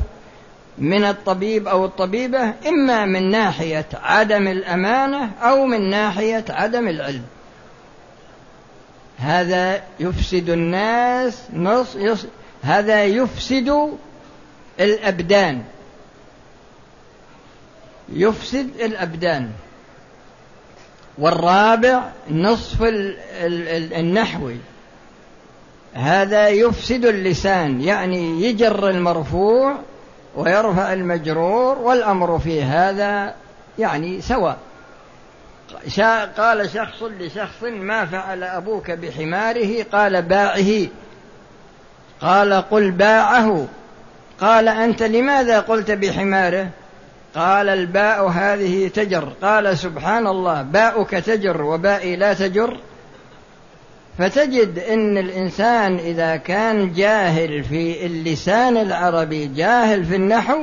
من 0.79 1.05
الطبيب 1.05 1.69
أو 1.69 1.85
الطبيبة 1.85 2.55
إما 2.69 3.05
من 3.05 3.31
ناحية 3.31 3.87
عدم 4.03 4.49
الأمانة 4.49 5.31
أو 5.43 5.67
من 5.67 5.91
ناحية 5.91 6.45
عدم 6.49 6.89
العلم. 6.89 7.25
هذا 9.19 9.83
يفسد 10.01 10.51
الناس 10.51 11.43
نص 11.53 11.97
يص 11.97 12.27
هذا 12.63 13.05
يفسد 13.05 13.97
الأبدان. 14.81 15.63
يفسد 18.09 18.81
الأبدان. 18.81 19.51
والرابع 21.19 22.11
نصف 22.31 22.77
النحوي 23.93 24.57
هذا 25.95 26.49
يفسد 26.49 27.05
اللسان 27.05 27.81
يعني 27.81 28.43
يجر 28.43 28.89
المرفوع 28.89 29.77
ويرفع 30.37 30.93
المجرور 30.93 31.79
والأمر 31.79 32.39
في 32.39 32.63
هذا 32.63 33.35
يعني 33.79 34.21
سواء. 34.21 34.57
قال 36.39 36.71
شخص 36.71 37.03
لشخص 37.03 37.63
ما 37.63 38.07
فعل 38.07 38.43
أبوك 38.43 38.91
بحماره 38.91 39.83
قال 39.93 40.23
باعه. 40.23 40.87
قال 42.21 42.53
قل 42.53 42.91
باعه. 42.91 43.67
قال 44.41 44.69
أنت 44.69 45.03
لماذا 45.03 45.61
قلت 45.61 45.91
بحماره؟ 45.91 46.69
قال 47.35 47.69
الباء 47.69 48.29
هذه 48.29 48.89
تجر. 48.89 49.33
قال 49.43 49.79
سبحان 49.79 50.27
الله 50.27 50.63
باؤك 50.63 51.11
تجر 51.11 51.63
وبائي 51.63 52.17
لا 52.17 52.35
تجر. 52.35 52.77
فتجد 54.19 54.79
إن 54.79 55.19
الإنسان 55.19 55.97
إذا 55.97 56.37
كان 56.37 56.93
جاهل 56.93 57.65
في 57.65 58.07
اللسان 58.07 58.77
العربي 58.77 59.47
جاهل 59.47 60.05
في 60.05 60.17
النحو 60.17 60.63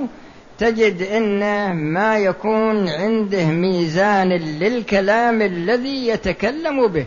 تجد 0.60 1.02
انه 1.02 1.74
ما 1.74 2.18
يكون 2.18 2.90
عنده 2.90 3.46
ميزان 3.46 4.30
للكلام 4.30 5.42
الذي 5.42 6.08
يتكلم 6.08 6.88
به. 6.88 7.06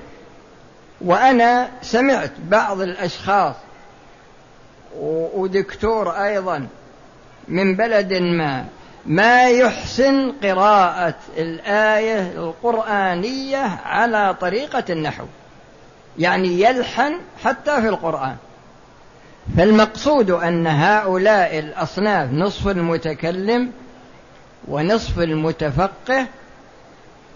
وأنا 1.01 1.69
سمعت 1.83 2.33
بعض 2.49 2.81
الأشخاص 2.81 3.55
ودكتور 5.35 6.11
أيضا 6.11 6.67
من 7.49 7.77
بلد 7.77 8.13
ما 8.13 8.65
ما 9.07 9.49
يحسن 9.49 10.33
قراءة 10.43 11.15
الآية 11.39 12.33
القرآنية 12.33 13.81
على 13.85 14.37
طريقة 14.41 14.85
النحو. 14.91 15.25
يعني 16.19 16.61
يلحن 16.61 17.13
حتى 17.45 17.81
في 17.81 17.89
القرآن. 17.89 18.37
فالمقصود 19.57 20.31
أن 20.31 20.67
هؤلاء 20.67 21.59
الأصناف 21.59 22.33
نصف 22.33 22.69
المتكلم 22.69 23.71
ونصف 24.69 25.19
المتفقه 25.19 26.27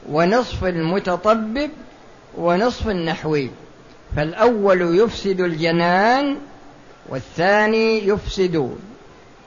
ونصف 0.08 0.64
المتطبب 0.64 1.70
ونصف 2.38 2.88
النحوي. 2.88 3.50
فالأول 4.16 4.98
يفسد 4.98 5.40
الجنان 5.40 6.36
والثاني 7.08 8.08
يفسد 8.08 8.76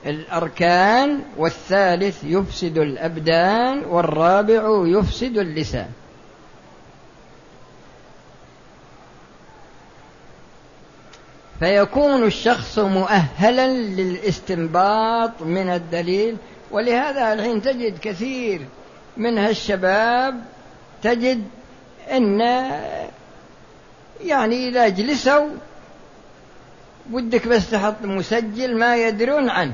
الأركان 0.06 1.20
والثالث 1.36 2.24
يفسد 2.24 2.78
الأبدان 2.78 3.82
والرابع 3.84 4.62
يفسد 4.86 5.38
اللسان. 5.38 5.88
فيكون 11.60 12.24
الشخص 12.24 12.78
مؤهلا 12.78 13.66
للاستنباط 13.68 15.42
من 15.42 15.68
الدليل 15.68 16.36
ولهذا 16.70 17.32
الحين 17.32 17.62
تجد 17.62 17.98
كثير 17.98 18.66
من 19.16 19.38
هالشباب 19.38 20.44
تجد 21.02 21.44
إن 22.10 22.40
يعني 24.24 24.68
إذا 24.68 24.88
جلسوا 24.88 25.48
ودك 27.12 27.48
بس 27.48 27.70
تحط 27.70 28.02
مسجل 28.02 28.78
ما 28.78 28.96
يدرون 28.96 29.50
عنه 29.50 29.72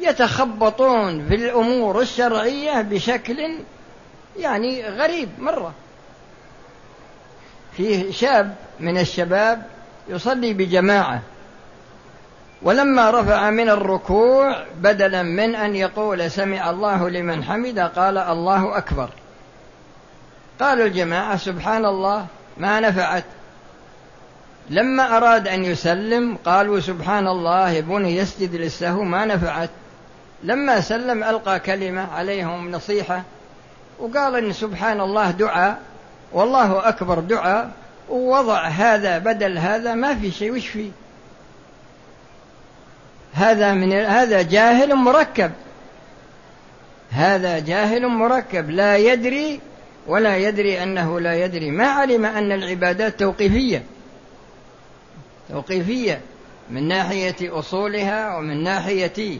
يتخبطون 0.00 1.28
في 1.28 1.34
الأمور 1.34 2.00
الشرعية 2.00 2.82
بشكل 2.82 3.58
يعني 4.38 4.88
غريب 4.88 5.28
مرة. 5.38 5.74
فيه 7.76 8.12
شاب 8.12 8.54
من 8.80 8.98
الشباب 8.98 9.66
يصلي 10.08 10.52
بجماعة. 10.52 11.20
ولما 12.62 13.10
رفع 13.10 13.50
من 13.50 13.68
الركوع 13.68 14.64
بدلا 14.76 15.22
من 15.22 15.54
أن 15.54 15.76
يقول 15.76 16.30
سمع 16.30 16.70
الله 16.70 17.10
لمن 17.10 17.44
حمد 17.44 17.78
قال 17.78 18.18
الله 18.18 18.78
أكبر. 18.78 19.08
قال 20.60 20.80
الجماعة 20.80 21.36
سبحان 21.36 21.84
الله 21.84 22.26
ما 22.56 22.80
نفعت. 22.80 23.24
لما 24.70 25.16
أراد 25.16 25.48
أن 25.48 25.64
يسلم 25.64 26.38
قالوا 26.44 26.80
سبحان 26.80 27.28
الله 27.28 27.80
بني 27.80 28.16
يسجد 28.16 28.54
للسهو 28.54 29.02
ما 29.02 29.24
نفعت. 29.24 29.70
لما 30.42 30.80
سلم 30.80 31.24
ألقى 31.24 31.60
كلمة 31.60 32.12
عليهم 32.12 32.70
نصيحة 32.70 33.22
وقال 33.98 34.36
إن 34.36 34.52
سبحان 34.52 35.00
الله 35.00 35.30
دعاء 35.30 35.78
والله 36.32 36.88
أكبر 36.88 37.18
دعاء 37.18 37.70
ووضع 38.10 38.66
هذا 38.66 39.18
بدل 39.18 39.58
هذا 39.58 39.94
ما 39.94 40.14
في 40.14 40.30
شيء 40.30 40.52
وش 40.52 40.66
فيه 40.66 40.90
هذا 43.36 43.74
من 43.74 43.92
هذا 43.92 44.42
جاهل 44.42 44.94
مركب. 44.94 45.52
هذا 47.10 47.58
جاهل 47.58 48.06
مركب 48.06 48.70
لا 48.70 48.96
يدري 48.96 49.60
ولا 50.06 50.36
يدري 50.36 50.82
أنه 50.82 51.20
لا 51.20 51.44
يدري. 51.44 51.70
ما 51.70 51.86
علم 51.86 52.24
أن 52.24 52.52
العبادات 52.52 53.20
توقيفية. 53.20 53.82
توقيفية 55.48 56.20
من 56.70 56.88
ناحية 56.88 57.58
أصولها 57.58 58.36
ومن 58.36 58.62
ناحية 58.62 59.38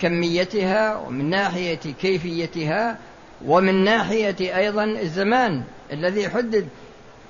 كميتها 0.00 0.96
ومن 0.96 1.30
ناحية 1.30 1.80
كيفيتها 2.00 2.98
ومن 3.46 3.84
ناحية 3.84 4.56
أيضا 4.58 4.84
الزمان 4.84 5.62
الذي 5.92 6.28
حدد. 6.28 6.68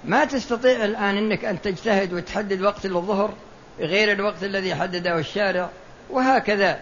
ما 0.07 0.25
تستطيع 0.25 0.85
الآن 0.85 1.17
أنك 1.17 1.45
أن 1.45 1.61
تجتهد 1.61 2.13
وتحدد 2.13 2.63
وقت 2.63 2.87
للظهر 2.87 3.35
غير 3.79 4.13
الوقت 4.13 4.45
الذي 4.45 4.75
حدده 4.75 5.19
الشارع 5.19 5.71
وهكذا. 6.11 6.81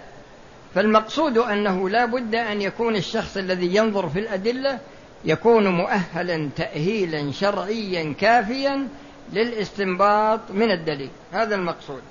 فالمقصود 0.74 1.38
أنه 1.38 1.88
لا 1.88 2.04
بد 2.04 2.34
أن 2.34 2.62
يكون 2.62 2.96
الشخص 2.96 3.36
الذي 3.36 3.76
ينظر 3.76 4.08
في 4.08 4.18
الأدلة 4.18 4.78
يكون 5.24 5.68
مؤهلا 5.68 6.48
تأهيلا 6.56 7.32
شرعيا 7.32 8.14
كافيا 8.20 8.88
للاستنباط 9.32 10.40
من 10.50 10.70
الدليل. 10.70 11.10
هذا 11.32 11.54
المقصود. 11.54 12.02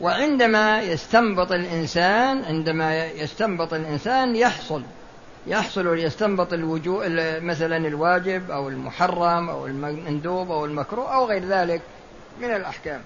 وعندما 0.00 0.82
يستنبط 0.82 1.52
الإنسان 1.52 2.44
عندما 2.44 3.06
يستنبط 3.06 3.74
الإنسان 3.74 4.36
يحصل 4.36 4.82
يحصل 5.46 5.96
ليستنبط 5.96 6.52
الوجوه 6.52 7.08
مثلا 7.40 7.76
الواجب 7.76 8.50
أو 8.50 8.68
المحرم 8.68 9.50
أو 9.50 9.66
المندوب 9.66 10.50
أو 10.50 10.64
المكروه 10.64 11.14
أو 11.14 11.26
غير 11.26 11.44
ذلك 11.44 11.82
من 12.40 12.50
الأحكام. 12.50 13.00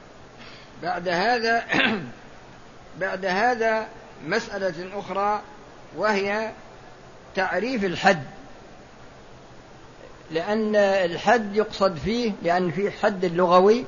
بعد 0.83 1.09
هذا 1.09 1.65
بعد 3.01 3.25
هذا 3.25 3.87
مسألة 4.27 4.99
أخرى 4.99 5.41
وهي 5.97 6.51
تعريف 7.35 7.85
الحد. 7.85 8.25
لأن 10.31 10.77
الحد 10.77 11.57
يقصد 11.57 11.97
فيه 11.97 12.33
لأن 12.43 12.71
في 12.71 12.91
حد 12.91 13.25
لغوي 13.25 13.85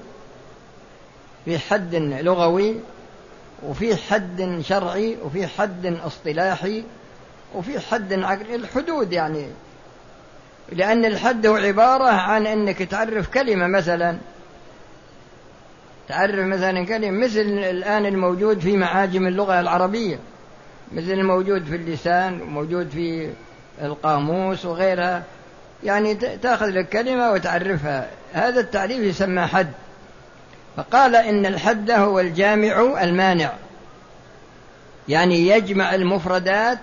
في 1.45 1.59
حد 1.59 1.95
لغوي 1.95 2.77
وفي 3.63 3.97
حد 3.97 4.61
شرعي 4.65 5.17
وفي 5.25 5.47
حد 5.47 5.87
اصطلاحي 5.87 6.85
وفي 7.55 7.81
حد 7.81 8.13
عقلي 8.13 8.55
الحدود 8.55 9.13
يعني. 9.13 9.47
لأن 10.73 11.05
الحد 11.05 11.47
هو 11.47 11.57
عبارة 11.57 12.09
عن 12.09 12.47
أنك 12.47 12.83
تعرف 12.83 13.29
كلمة 13.29 13.67
مثلا. 13.67 14.17
تعرف 16.09 16.47
مثلا 16.47 16.87
كلمة 16.87 17.25
مثل 17.25 17.41
الآن 17.71 18.07
الموجود 18.07 18.61
في 18.61 18.77
معاجم 18.77 19.27
اللغة 19.27 19.61
العربية. 19.61 20.19
مثل 20.93 21.11
الموجود 21.11 21.65
في 21.65 21.77
اللسان 21.77 22.43
وموجود 22.43 22.89
في 22.89 23.31
القاموس 23.83 24.65
وغيرها. 24.65 25.23
يعني 25.85 26.15
تأخذ 26.15 26.67
لك 26.67 26.89
كلمة 26.89 27.33
وتعرفها. 27.33 28.09
هذا 28.33 28.61
التعريف 28.61 28.99
يسمى 28.99 29.47
حد. 29.47 29.71
فقال 30.77 31.17
إن 31.17 31.47
الحد 31.47 31.91
هو 31.91 32.21
الجامع 32.21 33.03
المانع. 33.03 33.53
يعني 35.09 35.49
يجمع 35.49 35.95
المفردات 35.95 36.79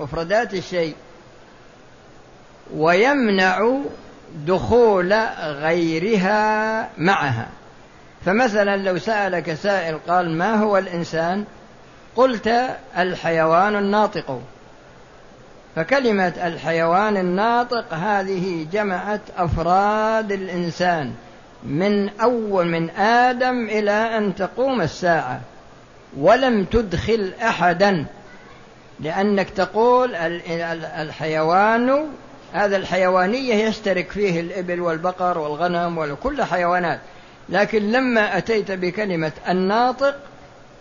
مفردات 0.00 0.54
الشيء. 0.54 0.94
ويمنع 2.74 3.78
دخول 4.46 5.12
غيرها 5.40 6.88
معها. 6.98 7.48
فمثلا 8.24 8.76
لو 8.76 8.98
سألك 8.98 9.54
سائل 9.54 9.98
قال 10.08 10.38
ما 10.38 10.54
هو 10.54 10.78
الإنسان؟ 10.78 11.44
قلت 12.16 12.54
الحيوان 12.98 13.76
الناطق. 13.76 14.40
فكلمة 15.76 16.32
الحيوان 16.42 17.16
الناطق 17.16 17.94
هذه 17.94 18.66
جمعت 18.72 19.20
أفراد 19.38 20.32
الإنسان 20.32 21.12
من 21.64 22.08
أول 22.08 22.66
من 22.66 22.90
آدم 22.90 23.64
إلى 23.64 24.18
أن 24.18 24.34
تقوم 24.34 24.80
الساعة. 24.80 25.40
ولم 26.18 26.64
تدخل 26.64 27.32
أحدا. 27.42 28.06
لأنك 29.00 29.50
تقول 29.50 30.14
الحيوان 30.14 32.06
هذا 32.52 32.76
الحيوانية 32.76 33.54
يشترك 33.54 34.10
فيه 34.10 34.40
الإبل 34.40 34.80
والبقر 34.80 35.38
والغنم 35.38 35.98
وكل 35.98 36.44
حيوانات. 36.44 37.00
لكن 37.48 37.92
لما 37.92 38.38
أتيت 38.38 38.72
بكلمة 38.72 39.32
الناطق 39.48 40.16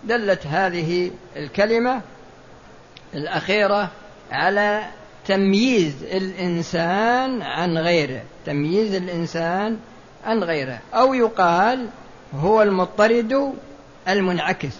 دلت 0.03 0.47
هذه 0.47 1.11
الكلمة 1.35 2.01
الأخيرة 3.13 3.89
على 4.31 4.83
تمييز 5.27 6.03
الإنسان 6.03 7.41
عن 7.41 7.77
غيره 7.77 8.21
تمييز 8.45 8.95
الإنسان 8.95 9.77
عن 10.25 10.43
غيره. 10.43 10.79
أو 10.93 11.13
يقال 11.13 11.87
هو 12.35 12.61
المضطرد 12.61 13.53
المنعكس. 14.07 14.73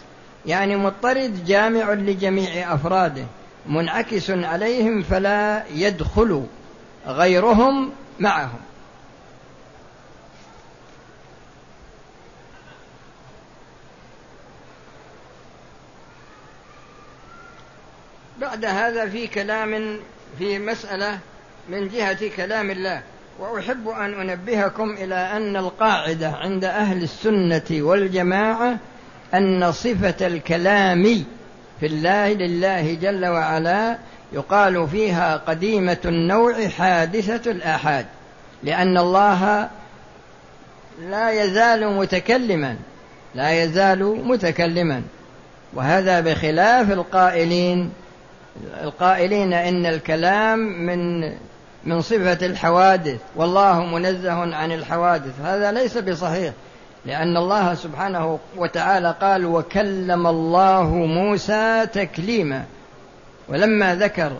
يعني 0.45 0.75
مضطرد 0.75 1.45
جامع 1.45 1.93
لجميع 1.93 2.73
أفراده 2.73 3.25
منعكس 3.65 4.30
عليهم 4.30 5.02
فلا 5.02 5.63
يدخل 5.73 6.45
غيرهم 7.08 7.91
معهم. 8.19 8.60
بعد 18.41 18.65
هذا 18.65 19.10
في 19.10 19.28
كلام 19.28 19.99
في 20.38 20.60
مسألة 20.60 21.19
من 21.69 21.88
جهة 21.88 22.30
كلام 22.38 22.71
الله. 22.71 23.02
وأحب 23.39 23.88
أن 23.88 24.30
أنبهكم 24.30 24.89
إلى 24.89 25.15
أن 25.15 25.56
القاعدة 25.56 26.30
عند 26.30 26.65
أهل 26.65 27.04
السنة 27.04 27.63
والجماعة 27.71 28.78
أن 29.33 29.71
صفة 29.71 30.27
الكلام 30.27 31.25
في 31.79 31.85
الله 31.85 32.33
لله 32.33 32.93
جل 32.93 33.25
وعلا 33.25 33.97
يقال 34.33 34.87
فيها 34.87 35.37
قديمة 35.37 35.97
النوع 36.05 36.67
حادثة 36.67 37.51
الآحاد 37.51 38.05
لأن 38.63 38.97
الله 38.97 39.69
لا 41.09 41.31
يزال 41.31 41.93
متكلما 41.97 42.75
لا 43.35 43.63
يزال 43.63 44.27
متكلما 44.27 45.01
وهذا 45.73 46.19
بخلاف 46.19 46.91
القائلين. 46.91 47.91
القائلين 48.83 49.53
إن 49.53 49.85
الكلام 49.85 50.59
من 50.59 51.21
من 51.83 52.01
صفة 52.01 52.45
الحوادث 52.45 53.19
والله 53.35 53.85
منزه 53.85 54.55
عن 54.55 54.71
الحوادث 54.71 55.39
هذا 55.43 55.71
ليس 55.71 55.97
بصحيح. 55.97 56.53
لأن 57.05 57.38
الله 57.38 57.73
سبحانه 57.73 58.39
وتعالى 58.57 59.15
قال 59.21 59.45
وكلم 59.45 60.27
الله 60.27 60.89
موسى 60.89 61.85
تكليما 61.93 62.65
ولما 63.47 63.95
ذكر 63.95 64.31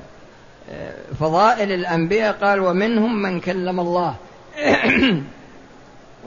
آه، 0.72 0.94
فضائل 1.20 1.72
الأنبياء 1.72 2.34
قال 2.34 2.60
ومنهم 2.60 3.22
من 3.22 3.40
كلم 3.40 3.80
الله 3.80 4.16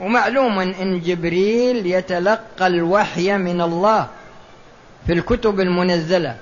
ومعلوم 0.01 0.59
إن 0.59 0.99
جبريل 0.99 1.85
يتلقى 1.85 2.67
الوحي 2.67 3.37
من 3.37 3.61
الله 3.61 4.07
في 5.07 5.13
الكتب 5.13 5.59
المنزلة. 5.59 6.35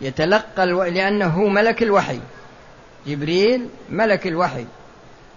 يتلقى 0.00 0.64
ألو... 0.64 0.82
لأنه 0.82 1.48
ملك 1.48 1.82
الوحي. 1.82 2.20
جبريل 3.06 3.68
ملك 3.90 4.26
الوحي. 4.26 4.64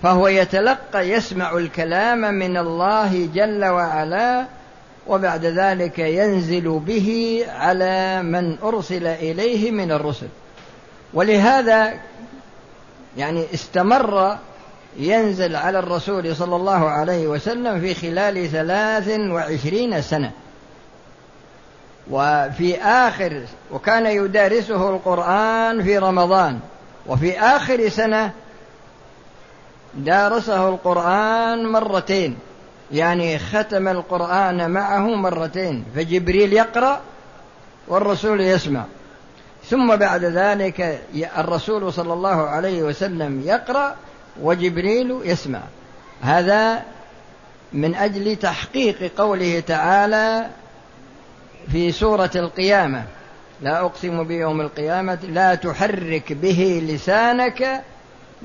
فهو 0.04 0.28
يتلقى 0.28 1.10
يسمع 1.10 1.58
الكلام 1.58 2.34
من 2.34 2.58
الله 2.58 3.30
جل 3.34 3.66
وعلا 3.66 4.46
وبعد 5.08 5.46
ذلك 5.46 6.00
ينزل 6.00 6.80
به 6.80 7.40
على 7.48 8.24
من 8.24 8.58
أرسل 8.64 9.08
إليه 9.08 9.72
من 9.72 9.92
الرسل. 9.92 10.28
ولهذا 11.14 11.94
يعني 13.18 13.46
استمر 13.54 14.38
ينزل 14.98 15.56
على 15.56 15.80
الرسول 15.80 16.36
صلى 16.36 16.56
الله 16.56 16.90
عليه 16.90 17.28
وسلم 17.28 17.80
في 17.80 17.94
خلال 17.94 18.48
ثلاث 18.48 19.20
وعشرين 19.20 20.02
سنة. 20.02 20.32
وفي 22.12 22.82
آخر 22.82 23.42
وكان 23.72 24.06
يدارسه 24.06 24.90
القرآن 24.90 25.84
في 25.84 25.98
رمضان 25.98 26.60
وفي 27.08 27.40
آخر 27.40 27.90
سنة 27.90 28.32
دارسه 29.96 30.70
القرآن 30.70 31.72
مرتين. 31.72 32.38
يعني 32.92 33.40
ختم 33.40 33.88
القرآن 33.88 34.72
معه 34.72 35.16
مرتين. 35.16 35.86
فجبريل 35.96 36.54
يقرأ 36.54 37.02
والرسول 37.88 38.42
يسمع. 38.42 38.84
ثم 39.66 39.96
بعد 39.96 40.24
ذلك 40.24 41.02
الرسول 41.38 41.94
صلى 41.94 42.14
الله 42.14 42.50
عليه 42.50 42.84
وسلم 42.84 43.42
يقرأ 43.46 43.96
وجبريل 44.42 45.20
يسمع. 45.24 45.62
هذا 46.22 46.84
من 47.74 47.96
أجل 47.96 48.36
تحقيق 48.36 49.12
قوله 49.18 49.60
تعالى 49.60 50.48
في 51.72 51.92
سورة 51.92 52.32
القيامة. 52.36 53.04
لا 53.62 53.80
أقسم 53.80 54.24
بيوم 54.24 54.62
القيامة 54.62 55.18
لا 55.24 55.56
تحرك 55.56 56.34
به 56.34 56.84
لسانك 56.88 57.82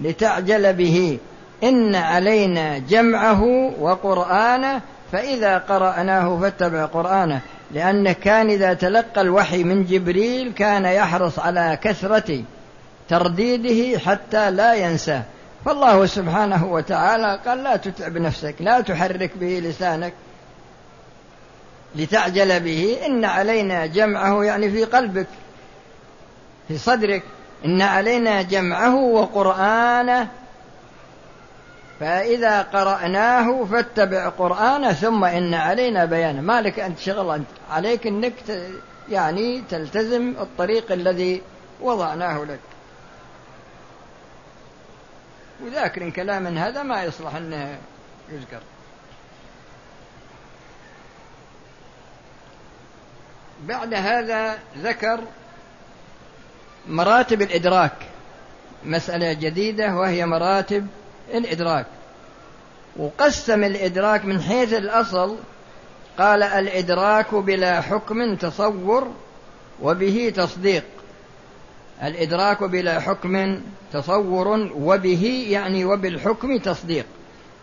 لتعجل 0.02 0.72
به. 0.72 1.18
إن 1.64 1.94
علينا 1.94 2.78
جمعه 2.78 3.42
وقرآنه 3.80 4.80
فإذا 5.12 5.58
قرأناه 5.58 6.38
فاتبع 6.40 6.84
قرآنه. 6.84 7.40
لأنه 7.70 8.12
كان 8.12 8.50
إذا 8.50 8.74
تلقى 8.74 9.20
الوحي 9.20 9.64
من 9.64 9.84
جبريل 9.84 10.52
كان 10.52 10.84
يحرص 10.84 11.38
على 11.38 11.78
كثرة 11.82 12.42
ترديده 13.08 13.98
حتى 13.98 14.50
لا 14.50 14.74
ينساه. 14.74 15.22
فالله 15.64 16.06
سبحانه 16.06 16.72
وتعالى 16.72 17.40
قال 17.46 17.62
لا 17.62 17.76
تتعب 17.76 18.18
نفسك 18.18 18.54
لا 18.60 18.80
تحرك 18.80 19.30
به 19.36 19.60
لسانك 19.64 20.12
لتعجل 21.96 22.60
به. 22.60 22.96
إن 23.06 23.24
علينا 23.24 23.86
جمعه 23.86 24.44
يعني 24.44 24.70
في 24.70 24.84
قلبك 24.84 25.26
في 26.68 26.78
صدرك. 26.78 27.22
إن 27.64 27.82
علينا 27.82 28.42
جمعه 28.42 28.94
وقرآنه 28.94 30.28
فإذا 32.00 32.62
قرأناه 32.62 33.64
فاتبع 33.64 34.28
قرآنه 34.28 34.92
ثم 34.92 35.24
إن 35.24 35.54
علينا 35.54 36.04
بيانه. 36.04 36.40
ما 36.40 36.60
لك 36.60 36.80
أنت 36.80 36.98
شغل 36.98 37.34
أنت 37.34 37.46
عليك 37.70 38.06
أنك 38.06 38.34
يعني 39.08 39.62
تلتزم 39.70 40.34
الطريق 40.40 40.92
الذي 40.92 41.42
وضعناه 41.80 42.44
لك. 42.44 42.60
وذاكر 45.64 46.10
كلام 46.10 46.58
هذا 46.58 46.82
ما 46.82 47.02
يصلح 47.02 47.34
أنه 47.34 47.78
يذكر. 48.32 48.60
بعد 53.62 53.94
هذا 53.94 54.58
ذكر 54.78 55.20
مراتب 56.88 57.42
الإدراك. 57.42 57.96
مسألة 58.84 59.32
جديدة 59.32 59.96
وهي 59.96 60.26
مراتب 60.26 60.86
الإدراك. 61.34 61.86
وقسم 62.96 63.64
الإدراك 63.64 64.24
من 64.24 64.40
حيث 64.40 64.72
الأصل 64.72 65.36
قال 66.18 66.42
الإدراك 66.42 67.34
بلا 67.34 67.80
حكم 67.80 68.36
تصور 68.36 69.10
وبه 69.82 70.32
تصديق. 70.36 70.84
الإدراك 72.02 72.62
بلا 72.64 73.00
حكم 73.00 73.60
تصور 73.92 74.48
وبه 74.76 75.46
يعني 75.48 75.84
وبالحكم 75.84 76.58
تصديق. 76.58 77.06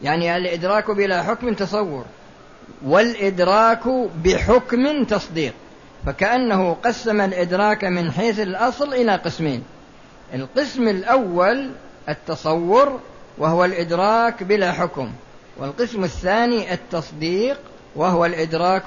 يعني 0.02 0.38
الإدراك 0.38 0.92
بلا 0.92 1.24
حكم 1.24 1.54
تصور 1.54 2.06
والإدراك 2.86 3.88
بحكم 4.24 5.04
تصديق. 5.04 5.54
فكأنه 6.06 6.74
قسم 6.74 7.22
الإدراك 7.22 7.84
من 7.84 8.12
حيث 8.12 8.40
الأصل 8.40 8.94
إلى 8.94 9.16
قسمين. 9.16 9.64
القسم 10.34 10.88
الأول 10.88 11.72
التصور 12.10 13.00
وهو 13.38 13.66
الإدراك 13.66 14.44
بلا 14.44 14.72
حكم 14.72 15.12
والقسم 15.58 16.04
الثاني 16.04 16.74
التصديق 16.74 17.60
وهو 17.96 18.26
الإدراك 18.26 18.84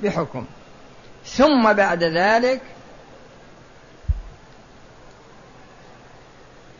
بحكم. 0.00 0.44
ثم 1.24 1.72
بعد 1.72 2.04
ذلك 2.04 2.60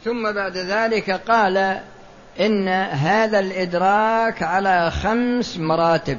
ثم 0.05 0.33
بعد 0.33 0.57
ذلك 0.57 1.11
قال 1.11 1.81
إن 2.41 2.69
هذا 2.89 3.39
الإدراك 3.39 4.43
على 4.43 4.91
خمس 4.91 5.59
مراتب. 5.59 6.19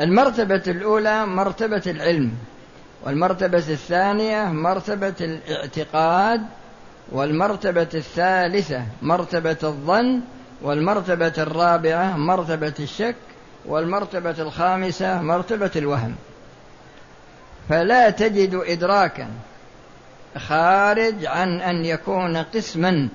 المرتبة 0.00 0.62
الأولى 0.66 1.26
مرتبة 1.26 1.82
العلم 1.86 2.32
والمرتبة 3.04 3.58
الثانية 3.58 4.44
مرتبة 4.44 5.14
الاعتقاد 5.20 6.46
والمرتبة 7.14 7.88
الثالثة 7.94 8.82
مرتبة 9.02 9.56
الظن 9.62 10.20
والمرتبة 10.62 11.32
الرابعة 11.38 12.16
مرتبة 12.16 12.74
الشك 12.80 13.16
والمرتبة 13.66 14.34
الخامسة 14.38 15.22
مرتبة 15.22 15.70
الوهم. 15.76 16.14
فلا 17.68 18.10
تجد 18.10 18.62
إدراكا 18.66 19.28
خارج 20.38 21.26
عن 21.26 21.60
أن 21.60 21.84
يكون 21.84 22.36
قسما 22.36 23.08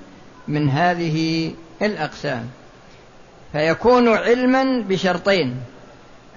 من 0.47 0.69
هذه 0.69 1.51
الأقسام. 1.81 2.49
فيكون 3.51 4.09
علما 4.09 4.83
بشرطين. 4.89 5.55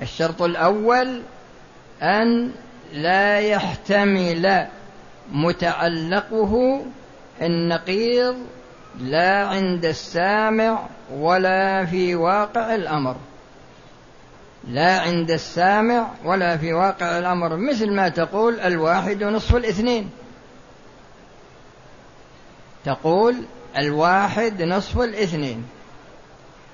الشرط 0.03 0.43
الأول 0.43 1.23
أن 2.03 2.51
لا 2.93 3.39
يحتمل 3.39 4.67
متعلقه 5.33 6.83
النقيض 7.43 8.37
لا 9.01 9.47
عند 9.47 9.85
السامع 9.85 10.87
ولا 11.13 11.85
في 11.85 12.15
واقع 12.15 12.75
الأمر. 12.75 13.17
لا 14.69 15.01
عند 15.01 15.31
السامع 15.31 16.11
ولا 16.25 16.57
في 16.57 16.73
واقع 16.73 17.19
الأمر 17.19 17.57
مثل 17.57 17.93
ما 17.93 18.09
تقول 18.09 18.61
الواحد 18.61 19.25
نصف 19.25 19.57
الاثنين. 19.57 20.11
تقول 22.85 23.37
الواحد 23.79 24.63
نصف 24.63 25.01
الاثنين. 25.01 25.65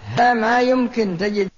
هذا 0.04 0.34
ما 0.34 0.60
يمكن 0.60 1.18
تجد 1.18 1.50